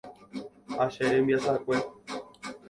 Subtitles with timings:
[0.83, 1.77] Ache rembiasakue.